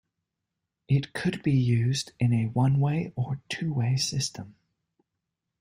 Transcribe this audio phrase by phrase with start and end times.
[0.87, 4.55] It could be used in a one-way or two-way system.